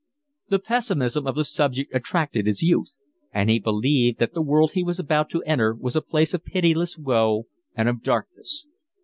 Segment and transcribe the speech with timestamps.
[0.49, 2.95] The pessimism of the subject attracted his youth;
[3.31, 6.43] and he believed that the world he was about to enter was a place of
[6.43, 8.65] pitiless woe and of darkness.